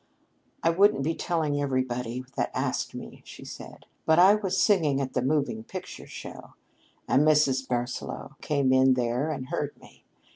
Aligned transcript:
"I 0.63 0.71
wouldn't 0.71 1.03
be 1.03 1.13
telling 1.13 1.61
everybody 1.61 2.23
that 2.35 2.49
asked 2.55 2.95
me," 2.95 3.21
she 3.23 3.45
said. 3.45 3.85
"But 4.07 4.17
I 4.17 4.33
was 4.33 4.57
singing 4.59 4.99
at 4.99 5.13
the 5.13 5.21
moving 5.21 5.63
picture 5.63 6.07
show, 6.07 6.55
and 7.07 7.21
Mrs. 7.21 7.67
Barsaloux 7.67 8.35
came 8.41 8.73
in 8.73 8.95
there 8.95 9.29
and 9.29 9.49
heard 9.49 9.79
me. 9.79 10.03